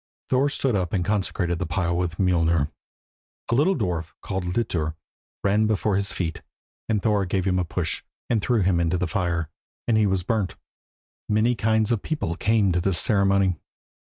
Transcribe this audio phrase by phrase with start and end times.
[0.31, 2.71] Thor stood up and consecrated the pile with Mjolnir.
[3.51, 4.95] A little dwarf, called Litur,
[5.43, 6.41] ran before his feet,
[6.89, 9.51] and Thor gave him a push, and threw him into the fire,
[9.87, 10.55] and he was burnt.
[11.29, 13.57] Many kinds of people came to this ceremony.